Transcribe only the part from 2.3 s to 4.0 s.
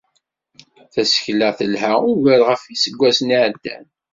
ɣef yiseggasen iεeddan.